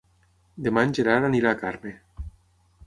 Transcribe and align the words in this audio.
Demà 0.67 0.85
en 0.87 0.95
Gerard 0.99 1.29
anirà 1.29 1.51
a 1.57 1.61
Carme. 1.63 1.95